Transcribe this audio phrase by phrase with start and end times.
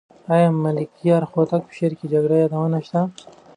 [0.33, 3.01] آیا د ملکیار هوتک په شعر کې د جګړې یادونه شته؟